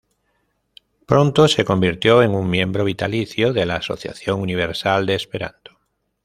Pronto 1.05 1.47
se 1.47 1.63
convirtió 1.63 2.23
en 2.23 2.31
un 2.31 2.49
miembro 2.49 2.83
vitalicio 2.85 3.53
de 3.53 3.67
la 3.67 3.75
Asociación 3.75 4.41
Universal 4.41 5.05
de 5.05 5.13
Esperanto. 5.13 5.77